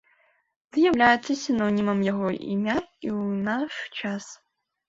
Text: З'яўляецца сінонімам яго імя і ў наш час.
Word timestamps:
З'яўляецца 0.77 1.31
сінонімам 1.43 1.99
яго 2.07 2.27
імя 2.57 2.77
і 3.05 3.07
ў 3.19 3.21
наш 3.51 3.73
час. 4.01 4.25